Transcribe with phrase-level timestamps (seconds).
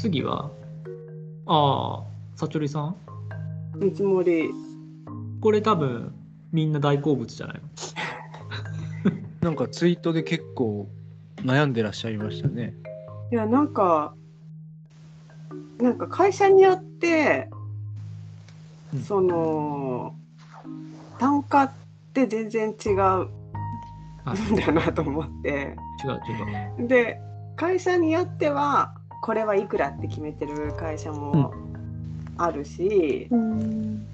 [0.00, 0.50] 次は、
[1.46, 2.04] ああ、
[2.36, 2.96] さちょりさん？
[3.76, 4.50] 見積もり。
[5.40, 6.12] これ多分
[6.52, 7.60] みんな大好物じゃない？
[9.42, 10.88] なんかツイートで結構
[11.38, 12.74] 悩んでらっしゃいましたね。
[13.32, 14.14] いや、なんか、
[15.80, 17.48] なんか会社によって、
[18.94, 20.14] うんその、
[21.18, 21.72] 単価っ
[22.14, 23.28] て全然違うは
[24.48, 25.76] いんだなと思って。
[26.04, 26.20] 違う
[26.80, 26.88] 違う。
[26.88, 27.20] で、
[27.56, 31.52] 会社によっては、これはいくらって決めてる会社も
[32.36, 34.06] あるし、うん。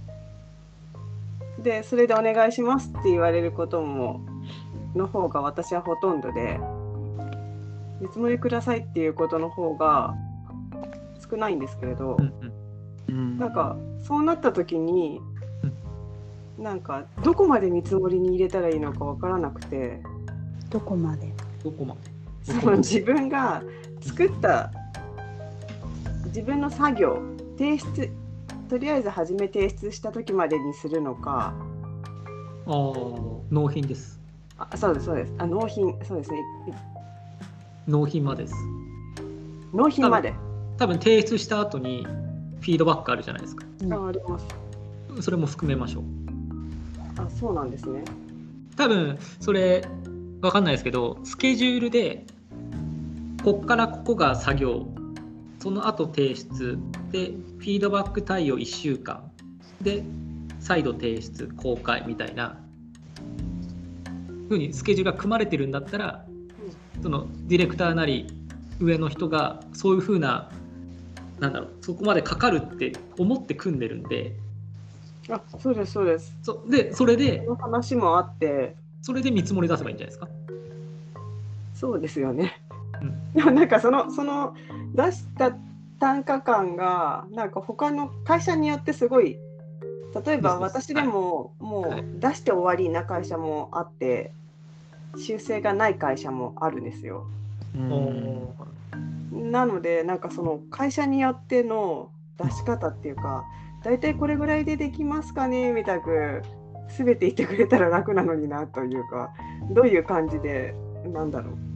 [1.62, 4.20] でそれでお願いしますって言われることも
[4.94, 6.60] の方が私はほとんどで
[8.00, 10.14] 見積もりくださいっていうことの方が
[11.30, 12.16] 少ないんですけれど、
[13.08, 15.20] うんなんかそうなった時に、
[16.58, 20.02] なんかどこまで見積もりに入れたらいいのかわからなくて
[20.70, 21.32] どこまで
[21.62, 22.60] どこまで？
[22.60, 23.62] その自分が
[24.00, 24.70] 作った
[26.34, 27.22] 自分の作業
[27.56, 28.10] 提出
[28.68, 31.54] とりあえず初め提出した時までにするのか
[32.66, 32.72] ああ、
[33.52, 34.18] 納品です。
[34.58, 36.42] あそうですそうですあ納品そうですね
[37.86, 38.54] 納品までです。
[39.72, 40.34] 納品まで
[40.76, 42.04] 多分提出した後に
[42.60, 43.64] フィードバックあるじゃないですか。
[43.92, 44.46] ああります
[45.22, 46.02] それも含めましょう。
[47.16, 48.02] あそうなんですね
[48.76, 49.86] 多分それ
[50.40, 52.26] わかんないですけどスケジュールで
[53.44, 54.88] こっからここが作業
[55.64, 56.78] その後提出。
[57.10, 59.30] でフィードバック対応1週間。
[59.80, 60.04] で
[60.60, 62.60] 再度提出公開みたいな。
[64.50, 66.26] ふうにスケジュールが組まれてるんだったら
[67.02, 68.26] そのディレクターなり
[68.78, 70.50] 上の人がそういうふうな
[71.40, 74.36] なんだろうそこまでかかるって思って組んでるんで。
[75.30, 76.36] あそうですそうです。
[76.42, 78.76] そでそれで話もあって。
[79.00, 80.28] それで見積もり出せばいいんじゃないですか？
[81.74, 82.63] そうですよね、うん
[83.34, 84.54] でもなんかそのその
[84.94, 85.52] 出した
[85.98, 89.38] 単価感がなんか他の会社によってすごい
[90.26, 92.00] 例えば私でももはい。
[92.00, 94.32] う出して終わりな会社もあって
[95.16, 97.26] 修正がない会社もあるんですよ。
[97.74, 99.50] うん。
[99.50, 103.44] なのでなんかその会社によっての出し方っていうか
[103.84, 106.42] 大体これぐらいでできますかねみたく
[106.96, 109.30] 全て言ってくれたら楽なのになというか
[109.70, 110.74] どういう感じで
[111.06, 111.73] なんだろう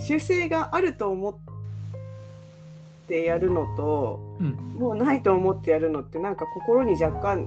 [0.00, 1.34] 修正があると思っ
[3.06, 4.54] てやるのとうん。
[4.78, 7.46] もうないと思ってやるのってなんか心に若干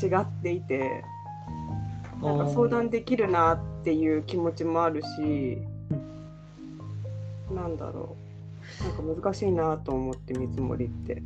[0.00, 1.04] 違っていて
[2.22, 5.58] なんか相談できるなっていう気持ちもあるし
[7.52, 8.84] なんだろう。
[8.84, 11.22] なんか難しいなと思って見積もりって。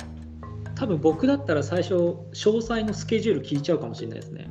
[0.75, 4.47] 多分僕だったら最初詳細のスケジュール聞いちゃうかもしれないですね。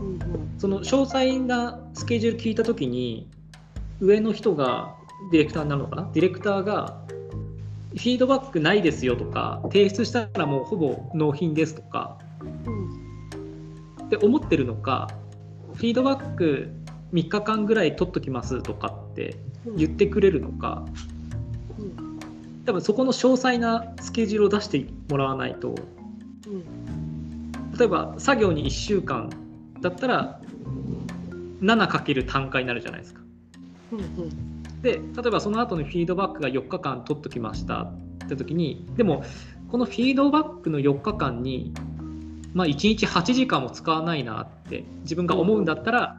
[0.00, 0.54] うんうん。
[0.58, 3.30] その詳細なスケジュール聞いた時に
[4.02, 4.96] 上の人が
[5.30, 6.10] ディレクターになるのかな？
[6.12, 7.00] ディレクターが
[7.90, 12.18] フィードバックないですよとか提出したらもうほぼ納品ですとか
[12.66, 14.06] うん。
[14.06, 15.08] って思ってるのか
[15.74, 16.72] フィードバック
[17.12, 19.36] 3日間ぐらい取っときますとかって
[19.76, 20.84] 言ってくれるのか
[21.78, 22.18] うん。
[22.66, 25.76] 多分そこの詳細なスケジュールを出してもらわないと。
[26.48, 27.52] うん。
[27.78, 29.30] 例えば作業に1週間
[29.80, 30.40] だったら
[31.60, 33.21] 7× 単価になるじゃないですか。
[33.92, 39.22] うんうんで例えばその後のフィードバックが4日間取っときましたって時にでも
[39.70, 41.72] このフィードバックの4日間に、
[42.52, 46.18] まあ、1日8時間も使わないなって自分が思うんだったら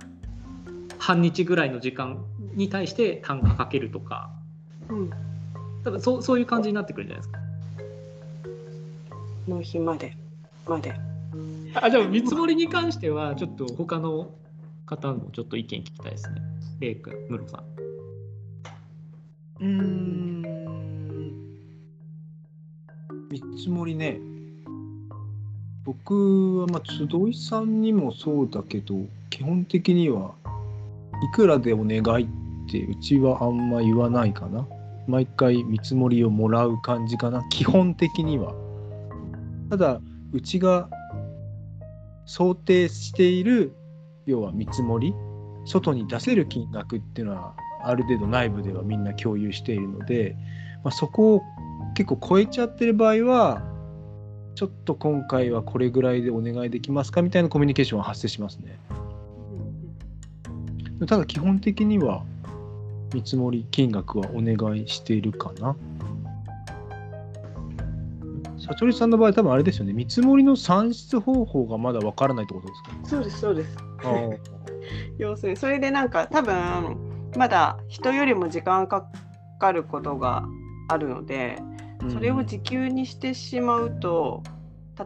[0.98, 2.24] 半日ぐらいの時間
[2.54, 4.32] に対して単価かけるとか
[4.88, 5.10] うん
[5.84, 7.40] 多分そうそういう感じになってくるんじゃないですか。
[9.48, 10.16] 納品まで
[10.66, 10.94] まで。
[11.76, 14.30] あじゃあ見積もりに関してはちょっと他の
[14.86, 16.42] 方もちょっと意見聞きたいですね。
[16.80, 17.64] レイ君、ムロさん。
[19.60, 20.42] うーん。
[23.30, 24.20] 見積もりね。
[25.86, 28.96] 僕はまあ集いさんにもそうだけど
[29.30, 30.34] 基本的には
[31.24, 32.28] いくらでお願いっ
[32.72, 34.68] てうちはあんま言わないかな。
[35.08, 37.44] 毎回見積もりをもらう感じかな。
[37.50, 38.54] 基本的には。
[39.70, 40.90] ただうちが
[42.26, 43.76] 想定している
[44.26, 45.14] 要は見積もり
[45.66, 50.36] 外に出せる金額っていうのはある程度内部ではみんな共有しているので、
[50.84, 51.42] まあ、そこを
[51.96, 53.62] 結構超えちゃってる場合は
[54.56, 58.78] ちょっと今回はこれぐらいでお願いできますかみたいなコミュニケーションは発生しますね。
[61.08, 62.24] ただ基本的には
[63.14, 65.76] 見積もり金額はお願いしているかな。
[68.64, 73.10] 社長さんの場合多分あれですよね見積もりの算出方法がまだわからないってことですか？
[73.10, 73.78] そうですそうです。
[75.18, 76.98] 要するにそれでなんか多分
[77.38, 79.06] まだ人よりも時間か
[79.60, 80.46] かることが
[80.90, 81.58] あるので
[82.10, 84.44] それを時給にしてしまうと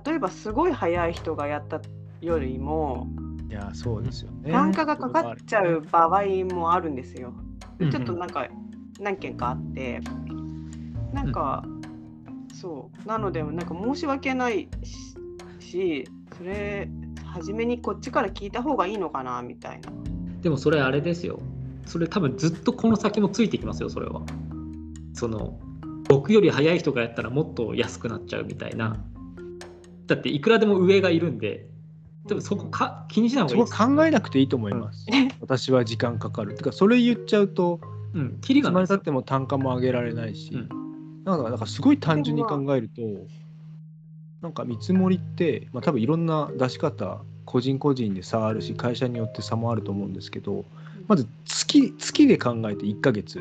[0.05, 1.79] 例えばすごい速い人がやった
[2.21, 3.07] よりも
[3.49, 4.51] いやそうですよね。
[4.51, 7.33] 単価がかかっちゃう場合もあるんですよ。
[7.79, 8.47] うんちょっとなんか
[8.99, 10.01] 何件かあって
[11.13, 11.63] なんか、
[12.59, 15.17] そうなのでなんか申し訳ないし
[15.59, 16.07] し
[16.37, 16.89] それ
[17.25, 19.91] 初めにこっちから聞いた方がいいのかなみたいな。
[20.41, 21.39] でもそれあれですよ。
[21.85, 24.21] それ多分ずっとこの先もついてきますよ、それは。
[25.13, 25.59] その、
[26.09, 28.97] 僕より早い人がやったらもっと安くなっちゃうみたいな。
[30.07, 31.67] だっていくらでも上がいるんで、
[32.27, 33.77] 多分そこか気にしない方がいいです。
[33.77, 35.05] 考えなくていいと思います。
[35.41, 36.55] 私は時間かかる。
[36.55, 37.79] てかそれ言っちゃうと
[38.13, 40.86] うん、キリがないですよたっても単価も上げられないし、うん
[41.27, 43.01] なんかなんかすごい単純に考えると
[44.41, 50.63] なんか見積もりって、まあ、多分いろんな出し方個人個人で差あるし会社によって差もあると思うんですけど
[51.07, 53.39] まず月月で考えて1ヶ月。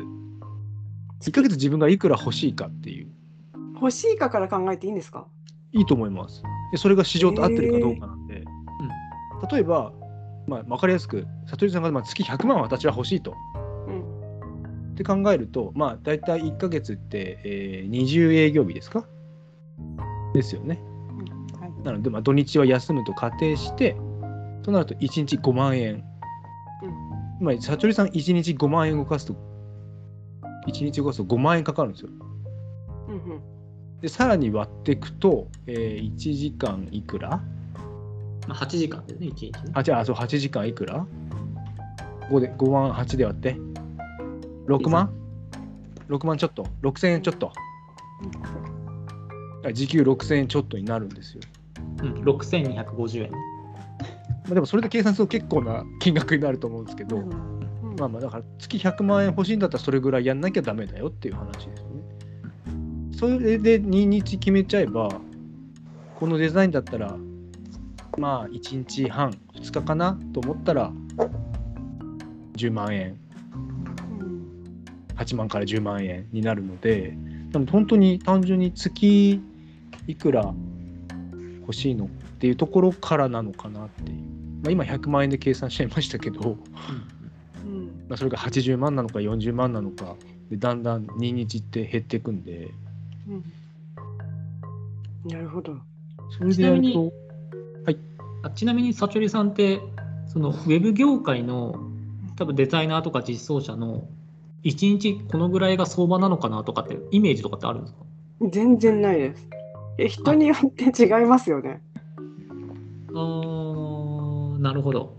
[1.21, 3.07] 1ヶ月自分がいくら欲しいかっていう。
[3.75, 5.25] 欲しいかから考えていいんですか？
[5.71, 6.43] いいと思います。
[6.71, 8.43] でそれが市場と合ってるかどうかなんで、
[9.51, 9.91] 例えば、
[10.45, 13.33] まあ、分かりやすく悟りさんがまあ月100万私は欲しいと。
[13.61, 13.66] うん
[14.97, 19.05] って考えると、まあ、大体1ヶ月って、えー20営業日ですか？
[20.33, 20.81] ですよね。
[21.83, 23.95] なので、まあ、土日は休むと仮定して、
[24.63, 26.03] となると1日5万円。
[27.39, 29.35] つまり、さちょりさん1日5万円動かすと、
[30.67, 32.09] 1日動かすと5万円かかるんですよ。
[33.09, 33.39] うんうん
[34.01, 37.39] で、さらに割っていくと、えー1時間いくら？
[38.47, 39.51] まあ、8時間ですね、1日ね。
[39.73, 41.05] あ、じゃあ、そう、8時間いくら
[42.31, 43.57] ?5 で、5万8で割って。
[44.67, 45.11] 6万
[46.09, 47.51] ?6 万ちょっと？6000円ちょっと？
[49.65, 51.41] あ時給6000円ちょっとになるんですよ。
[52.03, 53.31] うん、6250円。
[53.31, 53.37] ま
[54.51, 57.57] あ、でもそれで計算すると結構な金額になると思うんですけど、うんうん
[57.97, 61.97] まあまあだから月100万円欲しいんだったらそれぐらいやんなきゃダメだよっていう話ですよね。
[63.11, 65.09] それで2日決めちゃえば
[66.19, 67.17] このデザインだったら
[68.17, 70.91] まあ1日半2日かなと思ったら
[72.55, 73.26] 10万円うん
[75.17, 77.17] 8万から10万円になるので
[77.49, 79.41] でも本当に単純に月
[80.07, 80.53] いくら
[81.61, 82.07] 欲しいのっ
[82.39, 84.17] ていうところからなのかなっていう、
[84.63, 86.57] まあ、今100万円で計算しちゃいましたけど、
[87.65, 90.15] うんまあ、それが80万なのか40万なのか
[90.49, 92.71] でだんだん2日って減っていくんで。
[93.27, 93.43] うん。
[95.29, 95.77] なるほど。
[96.37, 97.13] それでやるちなと
[98.43, 99.81] あちなみに、さちょりさんって、
[100.27, 101.75] そのウェブ業界の
[102.37, 104.07] 多分デザイナーとか実装者の
[104.63, 107.99] 1日このぐらいが相場なのかなとかってイメージとかってあるんですか？
[108.51, 109.47] 全然ないです。
[109.99, 111.81] え人によって違いますよね。
[113.09, 115.15] あーなるほど。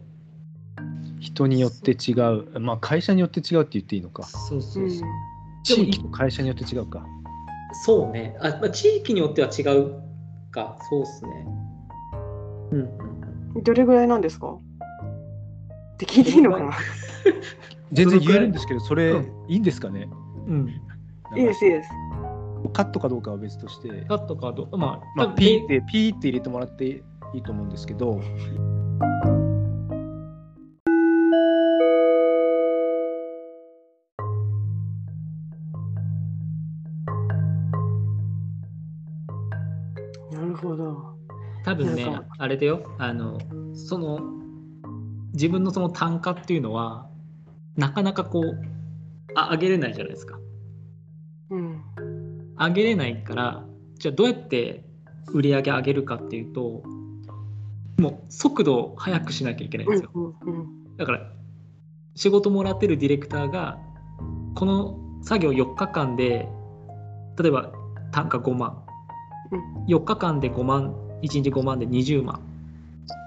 [1.20, 2.12] 人によって違
[2.54, 5.08] うまあ会社によって違うって言っていいのかそうそううそう。
[5.08, 5.12] ん
[5.64, 7.04] 地域と会社によって違うか
[7.84, 8.36] そうね。
[8.40, 9.94] あまあ、地域によっては違う
[10.52, 10.78] か。
[10.88, 11.30] そうっすね。
[12.72, 12.80] うん
[13.56, 13.62] うん。
[13.64, 14.48] どれぐらいなんですか？
[14.52, 16.70] って聞いていいのかな？
[17.92, 20.08] 全然言えるんですけどそれうんいいんですかね、
[20.46, 20.68] うん。
[21.36, 21.90] いいです、いいです。
[22.72, 27.02] カットかどうかは別としてカットかどまあ、まあ、ピーって、ピーって入れてもらってい
[27.34, 28.20] いと思うんですけど、
[40.32, 41.16] なるほど。
[41.64, 42.82] 多分ねあれだよ。
[42.98, 43.38] あの、
[43.74, 44.20] その、
[45.32, 47.08] 自分のその単価っていうのは、
[47.78, 48.60] なかなかこう、
[49.34, 50.38] あ上げれないじゃないですか。
[51.50, 51.82] うん。
[52.58, 53.64] 上げれないから、
[53.98, 54.84] じゃあどうやって
[55.32, 56.82] 売り上げ上げるかっていうと、
[57.98, 60.10] もう速度を速くしなきゃいけないんうんですよ。
[60.14, 61.32] うんうんだから
[62.16, 63.78] 仕事もらってるディレクターが
[64.56, 66.48] この作業4日間で
[67.38, 67.70] 例えば
[68.10, 68.82] 単価5万
[69.86, 70.92] 4日間で5万
[71.22, 72.42] 1日5万で20万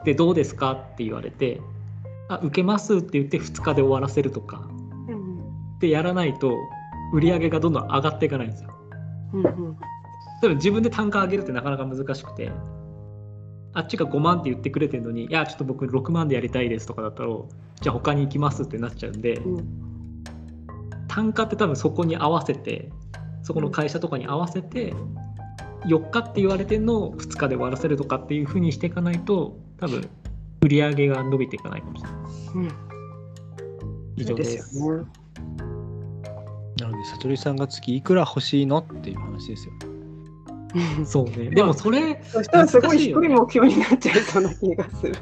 [0.03, 1.61] でどうですかって言われて
[2.33, 4.67] あ受けますって言って2日で終わらせるとか
[5.07, 6.55] うんでやらないと
[7.13, 8.69] 売り上げがどんどん上がっていかないんですよ。
[9.33, 9.77] うんうん
[10.41, 12.51] 多分自分で単価上げるってなかなか難しくて
[13.73, 17.29] あっちが5万って言ってくれてるのにいやちょっと僕6万でやりたいですとかだったら
[17.79, 19.91] じゃあ他に行きますってなっちゃうんで、うん
[21.07, 22.89] 単価って多分そこに合わせて
[23.43, 24.93] そこの会社とかに合わせて
[25.85, 30.09] 4日って言われてるのを2日で終わらせるとかっていうふうにしていかないと多分
[30.61, 32.21] 売り上げが伸びていかないかもしれない。
[32.55, 32.71] うん。
[34.15, 34.51] 以上です。
[34.51, 35.07] ですよね。
[36.79, 39.73] なので、さとりさんが月いくら欲しいのっていう話ですよ。
[41.05, 41.49] そうね。
[41.49, 45.15] でもそれそしたらすごい低い目標になっちゃいそうな気がする。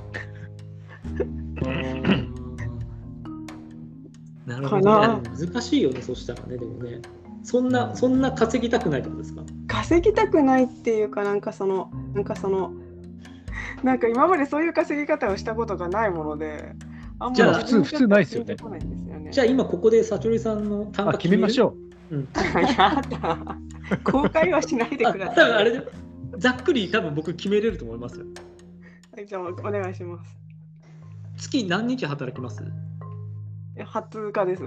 [4.46, 5.18] なるほど、かな。
[5.18, 7.02] ね、難しいよねそしたらねでもね。
[7.44, 9.44] そんなそんな稼ぎたくないってことですか？
[9.68, 12.72] 稼ぎたくないっていうかなんかそのなんかその
[13.84, 16.74] なんか今までそういう稼ぎ方をしたことがないもので
[17.20, 18.56] あんまりじゃあ普通普通ないですよね。
[19.32, 21.76] じゃあ今ここでサチョリさんの単価あ決めましょ
[22.12, 22.16] う。
[22.16, 22.28] うん、
[22.78, 23.58] やだ
[24.04, 25.36] 公開はしないであください。
[25.36, 25.88] 多 分 あれで
[26.38, 28.26] ざっくり多分僕決めれると思いますよ。
[29.16, 30.38] はいじゃあお願いします。
[31.38, 32.64] 月何日働きます？
[33.76, 34.64] え20日です。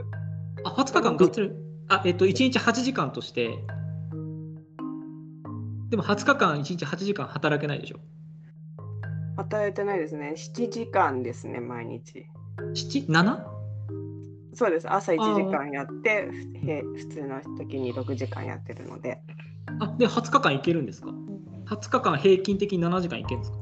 [0.65, 1.51] あ、20日間がっつり？
[1.89, 3.51] あ、えっと、1日8時間として、
[5.91, 7.99] でも20日間1日8時間働けないでしょ。
[9.37, 12.27] 与えてないですね7時間ですね毎日
[12.75, 13.45] 7?7?
[14.55, 16.29] そうです朝1時間やって
[16.63, 19.21] ふへ普通の時に6時間やってるので
[19.81, 21.09] あ、で、20日間いけるんですか
[21.67, 23.59] ?20 日間平均的に7時間いけるんですか？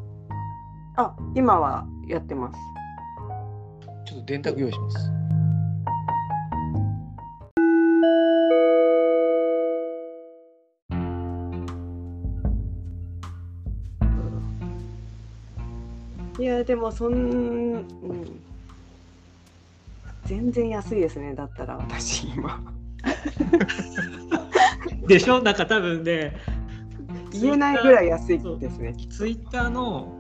[0.97, 4.07] あ今はやってますう。
[4.09, 5.20] ちょっと電卓用意します。
[16.61, 17.17] いやでもそん、う
[17.79, 17.87] ん、
[20.27, 21.79] 全然安いですねだったら。
[21.79, 22.61] 私今。
[25.09, 25.41] でしょ？
[25.41, 26.37] なんか多分ね、
[27.33, 30.13] 言えないぐらい安いですねツイッターの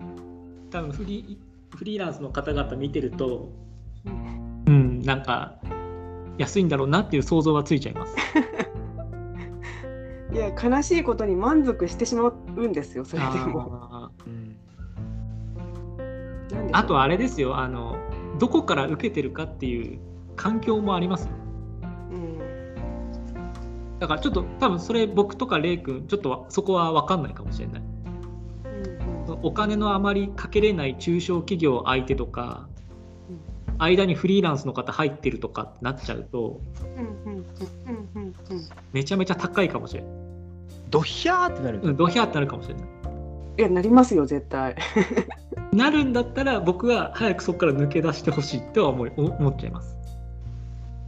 [0.70, 3.50] 多分フリーフリーランスの方々見てると、
[4.06, 4.11] う
[4.70, 5.56] ん、なんか
[6.38, 8.16] 安いんだろうなっていう想像はついちゃいます。
[10.32, 14.00] いや悲しいことに満足してしまうんですよそれでも
[16.72, 17.96] あとあれですよあの、
[18.38, 20.00] どこから受けてるかっていう
[20.36, 21.30] 環境もありますよ。
[22.12, 22.38] うん
[23.98, 27.82] だからちょっと多分それ僕とかレイ君ちょっとそこは分かんないかもしれない。
[27.82, 32.68] うんお金のあまりかけれない中小企業相手とか
[33.28, 33.32] う
[33.74, 36.60] ん間にフリーランスの方入ってるとかってなっちゃうと
[36.96, 37.44] うんうんうん
[38.14, 38.34] うんうん
[38.92, 40.10] めちゃめちゃ高いかもしれない。
[40.88, 43.00] ドヒャーってなるんですうん、ドヒャーってなるかもしれない。
[43.60, 44.74] いやなりますよ絶対
[45.70, 49.94] なるんだったら僕は早くそこから抜け出してほしいとは思い思思っちゃいます。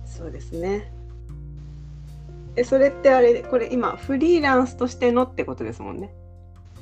[0.05, 0.93] そうですね
[2.55, 6.13] えそれってあれこれ今フリーランスとしてのってことですもんね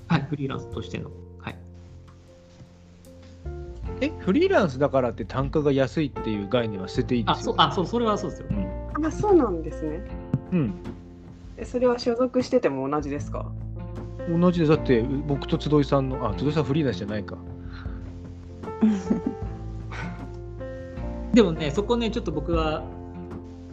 [0.08, 1.08] はい、フリーランスとしての。
[1.38, 1.56] はい。
[4.00, 7.44] え、フリーランスだからって単価が安いっていう概念は捨てていいであ、すよ。
[7.44, 8.48] そう、あ、そう、それはそうですよ。
[9.06, 10.00] あそうなんですね
[10.50, 10.74] うん。
[11.56, 13.52] えそれは所属してても同じですか？
[14.28, 14.70] 同じです。
[14.70, 17.36] だって僕と集いさんの、あ、集いさんフリーランスじゃないか。
[21.32, 22.82] でもね、そこね、ちょっと僕は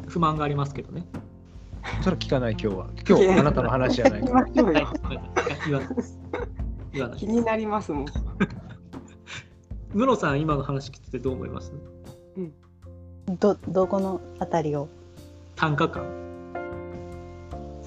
[0.08, 1.06] 不満がありますけどね。
[2.02, 2.88] それは聞かない今日は。
[3.08, 4.46] 今日あなたの話じゃないか。
[7.16, 8.06] 気になりますもん
[9.94, 11.74] ムロさん、今の話聞いててどう思います？
[13.40, 14.88] どどこのあたりを？
[15.56, 16.27] 単価感。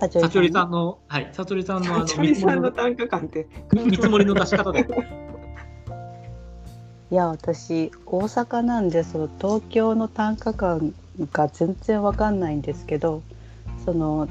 [0.01, 4.81] サチョリさチョリさんの、はい、サチョリさんのあのチャリさんの見積もりの単価感って見積もりの出し方で。
[7.11, 10.95] いや私大阪なんでその東京の単価感
[11.33, 13.21] が全然わかんないんですけど
[13.85, 14.29] その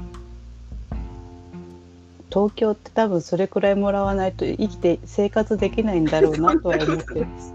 [2.30, 7.54] 東京って多分それくらいもらわないと生きて生活できないんだろうなとは思ってます。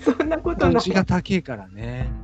[0.16, 2.23] そんなことない土地が高いからね。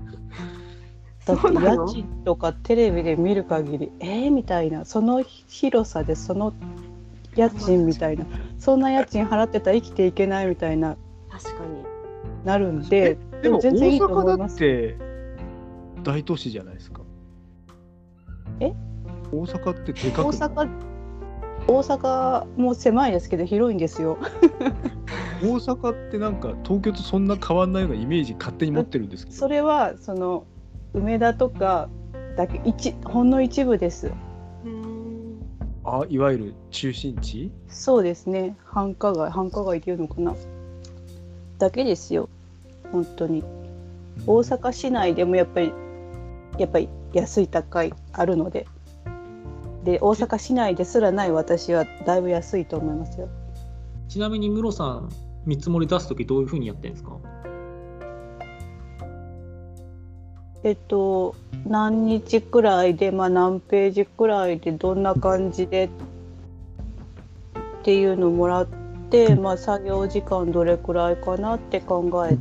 [1.27, 4.85] だって家賃とかテレビで見る限りえー、みたいな。
[4.85, 6.53] その広さでその
[7.37, 8.25] 家賃みたいな。
[8.59, 10.97] そんな家賃払ってたら生きていけないみたいな。
[11.31, 11.85] 確かに。
[12.45, 14.97] なるんででも大全然いいと思い阪だますって
[16.03, 17.03] 大都市じゃないですか。
[18.61, 18.73] え？
[19.33, 20.51] 大阪ってでかくない？
[20.51, 20.69] 大阪
[21.67, 24.19] 大阪も狭いですけど広いんですよ。
[25.43, 29.37] 大阪ってなんか東京とそんな変わんないようなイメージ勝手に持ってるんですけど。
[29.37, 30.45] それはその
[30.95, 31.89] 梅田とか
[32.37, 34.13] だけ一ほんの一部です。
[35.85, 37.51] あいわゆる中心地？
[37.69, 38.57] そうですね。
[38.65, 40.35] 繁華街繁華街っていうのかな。
[41.59, 42.29] だけですよ。
[42.93, 43.43] 本当に。
[44.27, 45.73] 大阪市内でもやっぱり
[46.59, 48.67] やっぱり安い高いあるので。
[49.85, 53.29] で大阪市内ですらない私はだいぶ安いと思いますよ。
[54.09, 55.09] ちなみにムロさん、
[55.47, 57.17] 見積もり出すときどういうふうにやってるんですか？
[60.63, 61.35] えっと
[61.67, 65.91] 何日くらいで、まあ、何ページくらいでどんな感じでっ
[67.83, 68.69] ていうのをもらっ
[69.11, 72.39] て、まあ、作業時間どれくらいかなって考え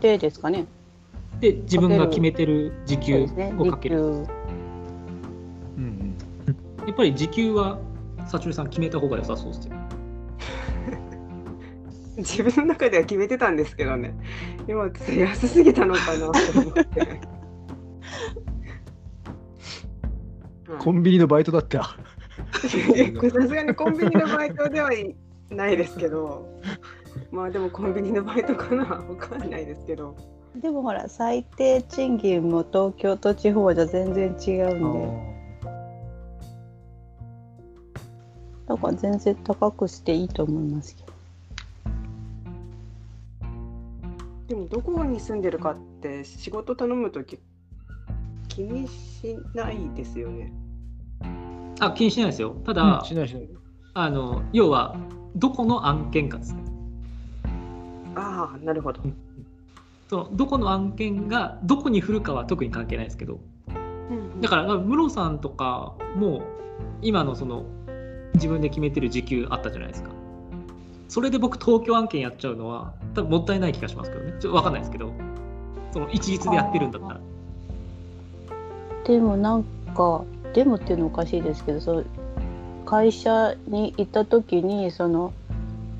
[0.00, 0.66] てですかね。
[1.40, 3.26] で、自分が決めてる時給
[3.58, 3.96] をかける。
[3.96, 4.20] 給うんう
[5.80, 6.16] ん
[6.86, 7.78] やっぱり時給は、
[8.28, 9.74] サチュリさん決めた方が良さそうですよ。
[12.18, 14.14] 自分の中では決めてたんですけどね。
[14.66, 17.20] 今ちょっと安すぎたのかなと思って。
[20.80, 25.14] コンビニのバイトだってあこれさすがにコンビニのバイトではい
[25.50, 26.48] ないですけど、
[27.30, 28.84] まあでもコンビニのバイトかな。
[28.84, 30.16] わかんないですけど。
[30.56, 35.36] でもほら最低賃金も東京と地方じゃ全然違うんで。
[38.66, 41.05] だから全然高くしていいと思いますけど
[44.48, 47.38] でもどこに住んでるかって仕事頼むとき
[48.48, 50.52] 気にしないですよね。
[51.80, 52.56] あ気にしないですよ。
[52.64, 53.48] ただ、うんしないしない。
[53.94, 54.96] あの要は
[55.34, 56.62] どこの案件かですね。
[58.14, 59.02] ああ、なるほど。
[60.08, 63.40] そのどこの案件がどこに振るかは特に関係ないですけど。
[64.40, 66.42] だから室さんとかも
[67.02, 67.64] 今のその
[68.34, 70.10] 自分で決めてる時給あったじゃないですか
[71.08, 74.32] それで僕東京案件やっちゃうのは多分もったいない気がしますけどね。
[74.32, 75.12] ちょっと分かんないですけど。
[75.96, 77.20] その一律でやってるんだったら。
[79.06, 82.06] でもなんかでもっていうのおかしいですけどそう
[82.84, 85.32] 会社に行った時にその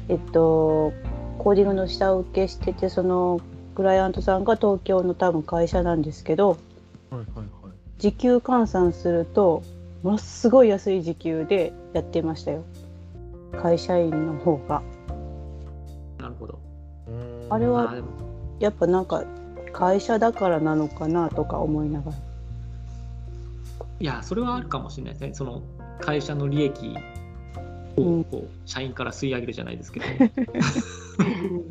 [0.09, 0.93] えっと
[1.39, 3.41] コーディングの下請けしててその
[3.75, 6.57] クライアントさんが東京の多分会社なんですけどは
[7.13, 7.47] いはいはい。
[7.99, 9.63] 時給換算すると
[10.03, 12.65] ものすごい安い時給でやってましたよ。
[13.63, 14.83] 会社員の方が
[17.49, 17.95] あれは
[18.59, 19.25] やっぱなんか
[19.73, 22.17] 会社だからなのかなとか思いながら。
[23.99, 25.35] いやそれはあるかもしれないですね。
[25.35, 25.63] その
[26.01, 26.95] 会社の利益
[27.97, 28.21] うん。
[28.21, 30.07] をこう社員から吸い上げるじゃないですけど。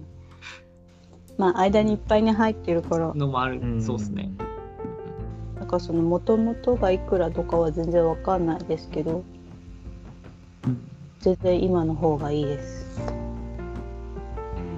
[1.37, 3.13] まあ間にいっぱいに入ってるから。
[3.13, 3.81] のもある。
[3.81, 4.31] そうですね。
[5.57, 9.23] なんかその元々がいくらとかは全然わかんないですけど。
[11.19, 13.01] 全然今の方がいいです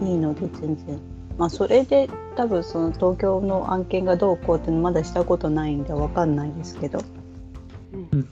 [0.02, 0.34] いいの？
[0.34, 1.00] で全然。
[1.38, 7.00] まあそれで多分その東京の案件がどうこうっていうのまだしたことないんでわかんないですけど。
[7.94, 8.30] うん。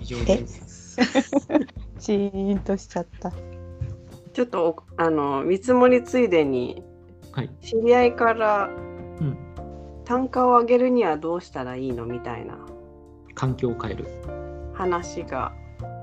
[0.00, 0.98] 以上です
[1.98, 3.32] シーンとしちゃった。
[4.32, 6.82] ちょっとおあの見積もりついでに
[7.32, 7.50] はい。
[7.62, 8.68] 知り合いから
[9.20, 9.36] うん。
[10.04, 12.04] 単価を上げるにはどうしたらいいの？
[12.04, 12.58] みたいな。
[13.34, 14.06] 環境を変える
[14.74, 15.52] 話が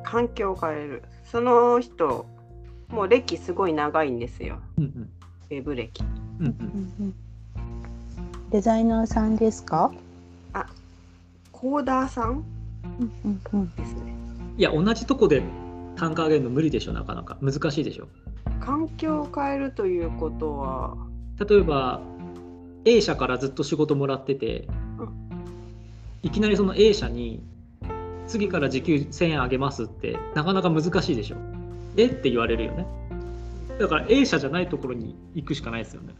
[0.03, 1.03] 環境を変える。
[1.23, 2.25] その人
[2.89, 4.59] もう歴すごい長いんですよ。
[4.77, 5.09] うんうん。
[5.49, 6.03] ウェブ歴。
[6.39, 7.13] うんうん。
[8.49, 9.91] デザイナーさんですか？
[11.51, 12.43] コーダーさん？
[12.99, 13.75] うんうんうん。
[13.75, 14.13] ですね
[14.57, 15.43] いや同じとこで
[15.95, 17.37] 単価上げるの無理でしょなかなか。
[17.41, 18.07] 難しいでしょ。
[18.59, 20.97] 環境を変えるということは？
[21.47, 22.01] 例えば
[22.85, 25.09] A 社からずっと仕事もらっててうん。
[26.23, 27.43] いきなりその A 社に
[28.31, 31.35] 次から時給1000円上げますってなかなか難しいでしょ。
[31.97, 32.05] え？
[32.05, 32.87] って言われるよね。
[33.77, 36.13] だから A 社じゃないところに行くしかないですよね。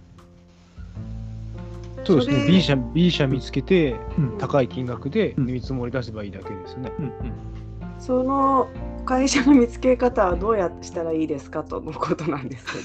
[2.04, 2.48] そうですね。
[2.48, 4.38] B 社 B 社見つけてうん。
[4.38, 5.46] 高い金額でうん。
[5.46, 6.92] 見積もり出せばいいだけですね。
[7.00, 7.14] うんうん。
[7.98, 8.68] その
[9.06, 12.84] 会社の見つけ方はどうやってしたらいいですかとのことなんですけど。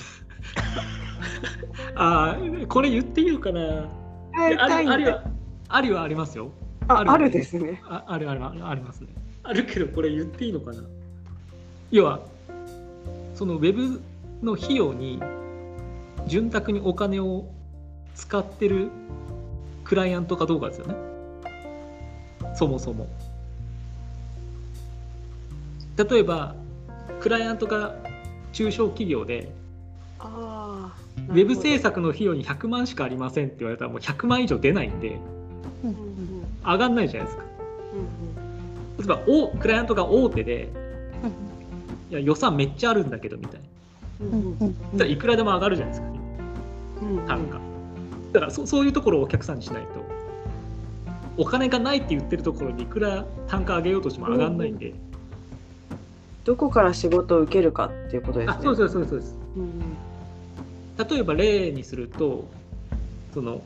[2.01, 3.89] ああこれ言っていいのかな。
[4.37, 5.23] 変えあたいんでるあるは
[5.69, 6.53] あるはありますよ
[6.89, 7.83] ああるあるですね。
[7.85, 9.09] ああるあるありますね。
[9.43, 10.83] あるけどこれ言っていいのかな？
[11.91, 12.21] 要は
[13.35, 14.01] そのウェブ
[14.43, 15.21] の費用に
[16.27, 17.47] 潤沢にお金を
[18.15, 18.89] 使ってる
[19.85, 20.95] クライアントかどうかですよね。
[22.55, 23.07] そもそも。
[25.97, 26.55] 例えば
[27.21, 27.95] クライアントが
[28.53, 29.51] 中小企業で。
[31.29, 35.19] ウェブ制作の費用に100万しかありませんって言われたらもう100万以上出ないんで。
[35.83, 36.36] うんうんうん
[36.67, 37.45] 上がんないじゃないですか。
[37.45, 38.37] うん
[38.99, 40.71] 例えばおクライアントが大手で
[42.11, 43.61] いや予算めっちゃあるんだけどみたい
[44.95, 45.05] な。
[45.05, 46.13] いくらでも上がるじゃないですか。
[47.03, 47.61] うん単価。
[48.33, 49.89] だからそそういうところをお客さんにしないと。
[51.39, 54.95] お金がないって言ってるところにいくら単価上げようとしても上がんないんで、
[56.45, 58.57] どこから仕事を受けるかっていうことですね。
[58.59, 59.37] あそうですそうですそうです。
[59.57, 61.07] うん。
[61.09, 62.47] 例えば例にすると
[63.35, 63.61] その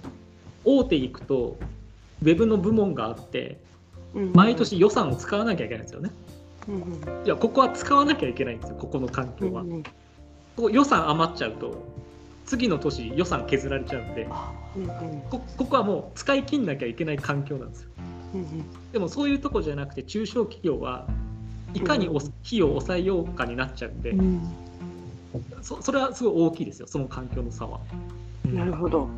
[0.65, 1.57] 大手行くと
[2.23, 3.59] ウェブの部門があって
[4.15, 4.33] うん。
[4.33, 6.11] 毎年予算を使わなきゃいけないんですよね。
[7.25, 11.75] いやここは使わなきゃいけないんですよここの環境は、ここ予算余っちゃうと
[12.45, 14.29] 次の年予算削られちゃうんで
[14.77, 14.87] うん
[15.31, 17.91] こここはもう使い切んなきゃいけない環境なんですよ。
[18.35, 21.07] うんでもそういうとこじゃなくて中小企業は
[21.75, 24.41] いかに費用を抑えようかになっちゃうんで、うん。
[25.63, 27.81] そそれはすごい大きいですよその環境の差は、
[28.45, 28.55] うん。
[28.55, 29.09] なるほど。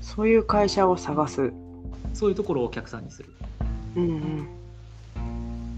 [0.00, 1.52] そういう会社を探す。
[2.16, 3.28] そういうところをお客さんにする。
[3.94, 4.48] うんうん。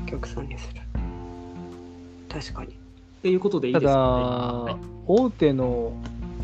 [0.05, 0.81] お客さんにする。
[2.29, 2.75] 確かに。
[2.75, 2.77] っ
[3.23, 4.81] ていうことでいいですただ、かね、はい。
[5.09, 5.93] 大手の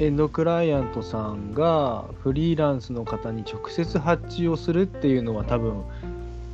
[0.00, 5.84] エンドクライアントさんがフリーランスの方に直接発注をするっていうのは多分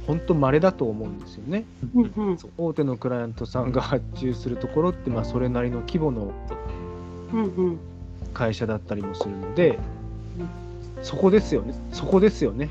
[0.06, 1.64] 本当稀だと思うんですよね。
[1.94, 2.38] うんうん。
[2.38, 2.50] そう。
[2.58, 6.30] 大手のクライアントさんが発注するところってまあそれなりの規模の
[7.32, 7.78] うんうん。
[8.34, 9.78] 会社だったりもするので、
[11.00, 11.74] そこですよね。
[11.90, 12.68] そこですよね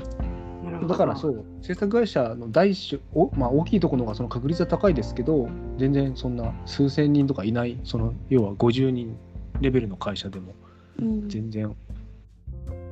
[0.86, 9.16] だからそう制作会社の大種お、まあ、大きいところの方がその確率は高いですけど全然そんな数千人とかいないその要は50人
[9.60, 10.54] レベルの会社でも
[11.00, 11.28] うん。
[11.28, 11.74] 全然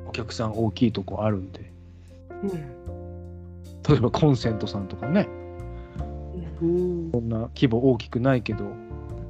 [0.07, 1.73] お客さん大きいとこあるんで。
[2.43, 2.51] うん。
[3.89, 5.29] 例えばコンセントさんとかね。
[6.61, 7.11] うん。
[7.13, 8.65] そんな規模大きくないけど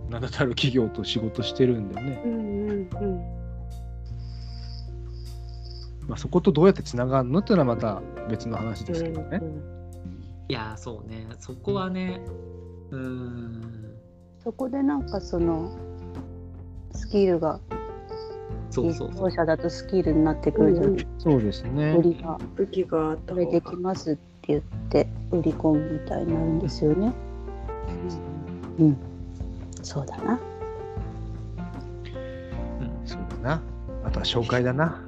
[0.09, 3.38] 名だたる企業と仕事してるんでね、うんうんうん
[6.09, 9.43] まあ、そことどうやってつながるのっていうのはまた別の話ですけどね。
[10.49, 12.23] いやーそうねそこはね
[12.91, 13.93] うーん
[14.43, 15.77] そこでなんかその
[16.93, 17.61] スキルが
[18.71, 22.03] そうそうそう実装者だとスキルになってくるじゃん、うんそうですね売。
[22.03, 27.13] りが武器があったこれで方がきますって言って売り込むみたいになるんですよね。
[28.79, 28.97] うん、
[29.83, 30.41] そうだな。
[32.81, 33.63] うんそうだな。
[34.05, 35.03] あとは紹介だな。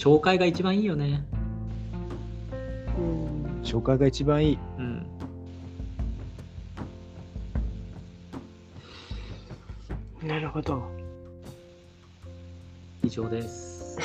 [0.00, 1.22] 紹介が一番いいよね。
[2.98, 3.60] うん。
[3.62, 4.58] 紹介が一番いい。
[4.78, 5.06] うん。
[10.26, 10.90] なるほど。
[13.02, 13.98] 以上です。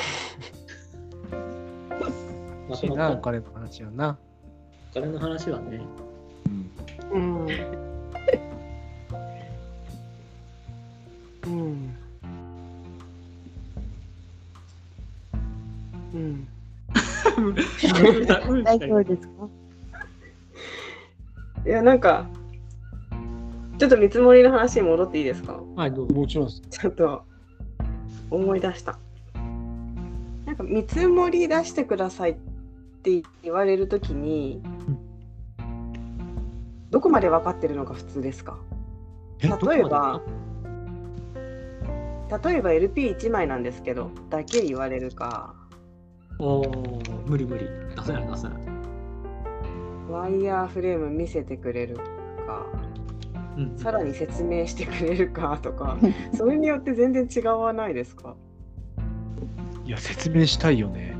[2.68, 4.18] お金の話はな。
[4.90, 5.80] お金の話はね。
[7.10, 7.85] うんうんうん
[18.62, 19.48] 大丈夫ですか？
[21.66, 22.26] いやなんか
[23.78, 25.60] ちょっと見積もりの話に戻っていいですか？
[25.74, 26.60] はいどうぞもちろんです。
[26.62, 27.22] ちょっと
[28.30, 28.98] 思い出した。
[30.46, 32.36] なんか見積もり出してくださいっ
[33.02, 34.62] て言われるときに、
[36.90, 38.58] どこまで分かってるのが普通ですか？
[39.42, 40.22] え例えば
[42.42, 45.54] 例えば LP1 枚なんですけどだけ言われるか
[46.38, 48.58] おー無理無理出せない出せない、
[50.10, 52.02] ワイヤーフレーム見せてくれるか
[53.56, 55.96] うん、さらに説明してくれるかとか
[56.36, 58.34] それによって全然違わないですか？
[59.86, 61.16] いや、説明したいよね。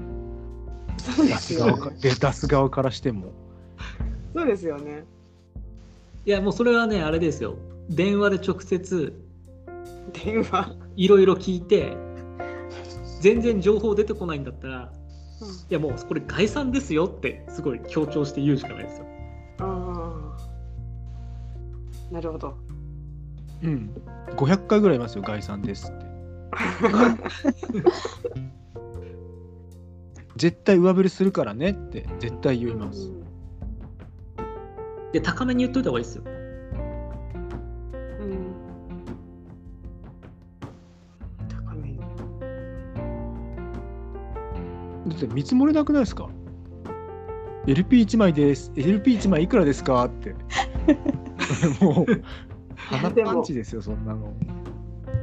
[0.99, 3.33] そうで出すよね出す側からしても。
[4.35, 5.05] そうですよね。
[6.27, 7.55] いやもうそれはねあれですよ
[7.88, 9.14] 電話で直接
[10.25, 10.75] 電話？
[10.97, 11.97] いろいろ聞いて
[13.21, 14.92] 全然情報出てこないんだったら
[15.68, 19.07] いやもうこれ概算ですよってすごい強調して言うしかないですよ
[19.59, 20.37] あ
[22.11, 22.12] あ。
[22.12, 22.57] なるほど。
[23.62, 23.90] うん。
[24.37, 26.07] 500回ぐらいいますよ、概算ですって。
[30.37, 33.11] 絶対上振れするからねって絶対言います。
[35.12, 36.25] で高めに言っといた方がいいですよ
[45.07, 46.29] だって見積もりなくないですか
[47.66, 48.73] ?LP1 枚です。
[48.75, 50.05] LP1 枚いくらですか？
[50.05, 50.35] って。
[51.81, 52.23] もう、
[52.77, 54.33] 鼻パンチですよ、そんなの。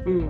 [0.06, 0.30] うん。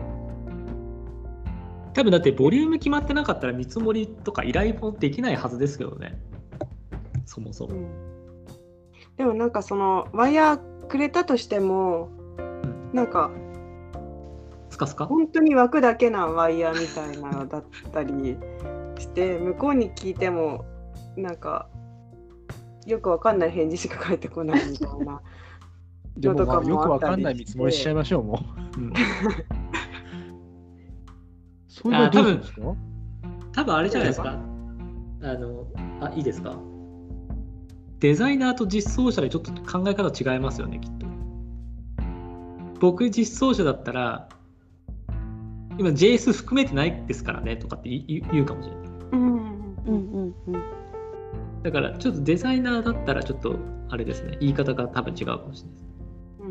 [1.94, 6.20] 多分だってボリューム決まってなかったら見積もりとか依頼もできないはずですけどね
[7.26, 7.88] そもそも、うん。
[9.16, 12.10] でもなんかそのワイヤーくれたとしても、
[12.94, 13.30] なんか
[14.72, 15.06] スカスカ？
[15.06, 18.38] 本当に枠だけなワイヤーみたいなのだったり
[19.04, 20.66] して向こうに聞いても
[21.16, 21.68] なんか
[22.86, 25.22] よくわかんない返事しか返ってこないみたいな。
[26.18, 28.40] でも、まあ、よくわかんない見積もりしちゃいましょう、も
[28.78, 28.80] う。
[28.80, 28.94] うん。
[31.68, 32.62] そういうあのはどうするんですか？
[33.54, 34.30] 多分あれじゃないですか。
[34.32, 35.66] あの
[36.02, 36.56] あいいですか？
[38.00, 41.08] デザイナーと実装者でちょっと考え方違いますよねきっと。
[42.80, 44.28] 僕実装者だったら
[45.78, 48.84] 今 JS 含めてないですからねとかって言うかもしれない
[49.86, 50.84] うんうんうんうん。
[51.64, 53.58] だからちょっとデザイナーだったらちょっと
[53.90, 55.86] あれですね言い方が多分違うかもしれないです
[56.40, 56.48] う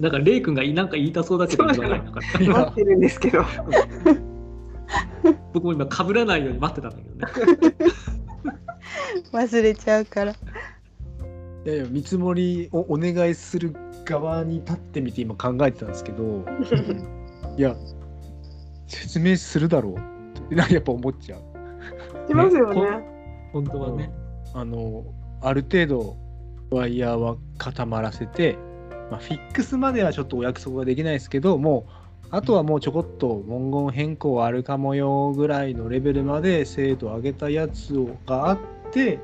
[0.00, 3.44] だからレイ君がなんか言いたそうだけど言わないのか待ってるんですけど。
[5.54, 7.74] 僕も今被らないように待ってたんだけどね
[9.32, 10.34] 忘れちゃうから。
[11.64, 13.74] いやいや見積もりをお願いする
[14.04, 16.44] 側に立ってみて今考えてたんですけど
[17.56, 17.74] いや
[18.86, 21.54] 説明するだろうってやっぱ思っちゃう
[22.28, 22.80] しますよね。
[23.52, 24.10] 本当はね。
[24.54, 25.04] あの
[25.40, 26.16] ある程度
[26.70, 28.56] ワイヤーは固まらせて、
[29.10, 38.58] まあ、フィックスまではちょっとお約束ができないですけどもうあとはもうちょこっと文言変更あるかもよぐらいのレベルまで精度上げたやつをがあっ
[38.90, 39.18] て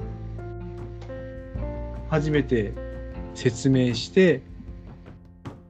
[2.11, 2.73] 初めて
[3.35, 4.43] 説明して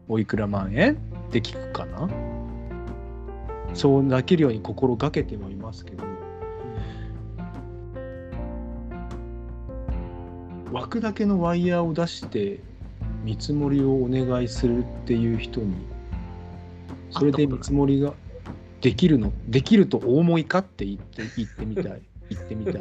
[0.08, 0.96] おいくら万円っ
[1.30, 2.08] て聞くかな？
[3.74, 6.02] そうなけるように心がけてはいますけど
[10.72, 12.60] 枠だけのワイヤーを出して
[13.22, 15.74] 見積もりをお願いするっていう人に
[17.10, 18.14] それで見積もりが
[18.80, 22.02] できるのできるとお思いかって言って言ってみたい。
[22.30, 22.74] 言ってみたい。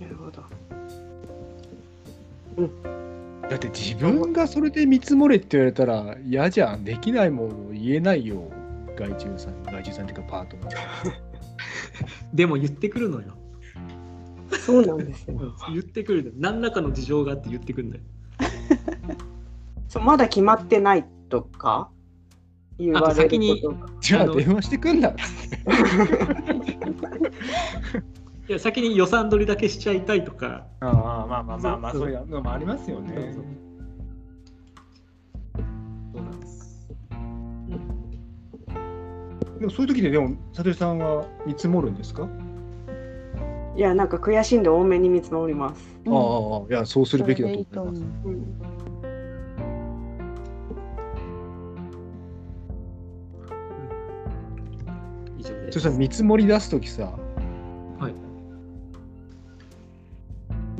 [0.00, 0.59] なるほど。
[3.48, 8.50] だって自分がそれで見積もれって言われたら嫌じゃんできないもん言えないよ
[8.96, 10.74] 外注さん外注さんっていうかパートナー
[12.34, 13.36] でも言ってくるのよ。
[14.64, 15.54] そうなんですよ。
[15.72, 16.34] 言ってくるのよ。
[16.38, 18.02] 何らかの事情があって言ってくるんだよ。
[19.88, 21.90] そうまだ決まってないとか？
[22.78, 23.86] 言われる先にことが。
[23.86, 25.14] あのじゃあ電話してくんだ
[28.50, 30.66] いや先に予算取りだけしちゃいたいとか。
[30.80, 30.92] ああ
[31.28, 33.44] まあまあまあまあそういうのもありますよねそうそう
[36.14, 36.88] そうなんです。
[39.60, 42.28] でもそういう時ででも佐藤さんは見積もるんですか、
[43.76, 46.00] いやなんか悔しいんで多めに見積もります。
[46.08, 46.12] ああ
[46.68, 48.44] いやそうするべきだと思いますううん
[55.38, 55.74] 以上です。
[55.74, 57.16] そしたら見積もり出す時さ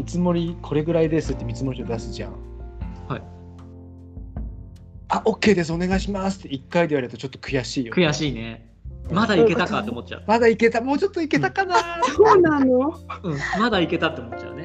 [0.01, 2.33] 見積もりこれぐらいですって見積もり書出すじゃん
[3.07, 3.23] はい。
[5.09, 8.67] あ OK ですお願いしますって1回で言われるとちょっと悔しいよ悔しいね。
[9.13, 10.23] まだいけたかって思っちゃう。
[10.27, 11.77] まだいけたもうちょっといけたかな、
[12.15, 12.97] そうなの？
[13.25, 14.60] うん、まだいけたって思っちゃうね。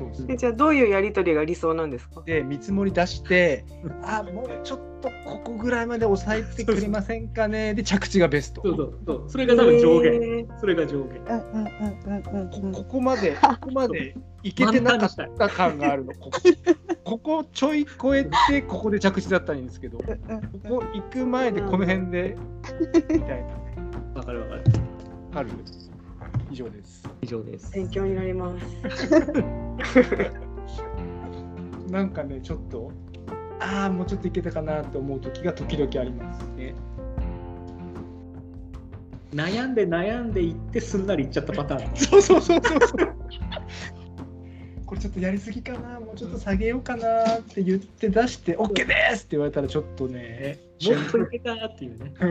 [0.00, 0.26] そうそう。
[0.30, 2.22] えじゃあどういうやり取りが理想なんですか？
[2.24, 3.64] で見積もり出して
[4.02, 7.74] あもうちょっとここぐらいまで抑えてくれませんかね？
[7.74, 8.62] で着地がベスト。
[8.64, 9.30] そうそうそう。
[9.30, 10.48] それが多分上限。
[10.60, 11.22] それが上限。
[11.24, 11.70] うんうんうん
[12.06, 12.64] うんうん。
[12.64, 16.40] うんこここまで ここまでいけてなかった感があるのここ。
[17.04, 20.04] ここちょい超えてここで着地だったらいいんですけどこ
[20.68, 22.36] こ行く前でこの辺で
[23.10, 23.46] みたいな。
[23.46, 23.46] ね
[24.14, 24.62] わかるわかる。
[25.34, 25.50] ある。
[26.50, 27.72] 以上です以上です。
[27.72, 29.10] 勉強になります。
[31.90, 32.92] なんかねちょっと
[33.58, 36.74] ああもうちょっといけたかなと思う時が時々ありますね
[39.34, 41.96] 悩んで悩んでいってすんなりいっちゃったパターン。
[41.96, 43.14] そうそうそうそうそう
[44.86, 52.12] これちょっとやりすぎかなもうちょっと下げようかなって言って出して OK ですって言われたらちょっとねもっといけたっていうね。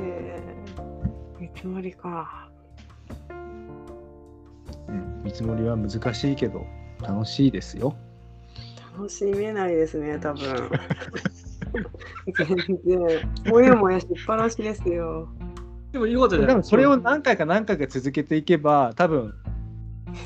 [0.00, 0.57] えー、
[1.54, 2.48] 見積もりか。
[4.88, 6.66] うん見積もりは難しいけど
[7.02, 7.94] 楽しいですよ
[8.96, 10.70] 楽しめないですね、多分。
[12.36, 13.52] 全然。
[13.52, 15.28] もやもやしっぱなしですよ。
[15.92, 19.32] でもいうことじゃない多分それを何回か何回か続けていけば多分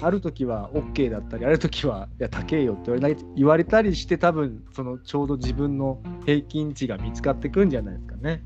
[0.01, 8.43] ある時は OK だったりある時はいや高えよって言われない言われたりして多分そのちょうど自分の平均値が見つかってくんじゃないですかね。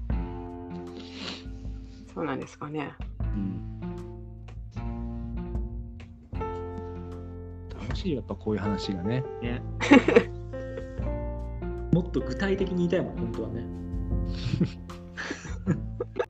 [2.16, 2.94] そうなんですかね。
[3.20, 3.78] うん、
[7.78, 9.22] 楽しいやっぱこういう話がね。
[9.42, 9.60] ね
[11.92, 13.66] もっと具体的に言いたいもん本当はね。